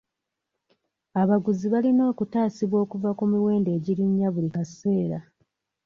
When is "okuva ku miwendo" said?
2.85-3.69